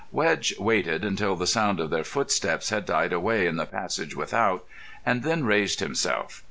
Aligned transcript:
Wedge 0.11 0.55
waited 0.57 1.05
until 1.05 1.35
the 1.35 1.45
sound 1.45 1.79
of 1.79 1.91
their 1.91 2.03
footsteps 2.03 2.71
had 2.71 2.87
died 2.87 3.13
away 3.13 3.45
in 3.45 3.57
the 3.57 3.67
passage 3.67 4.15
without, 4.15 4.65
and 5.05 5.21
then 5.21 5.43
raised 5.45 5.79
himself. 5.79 6.39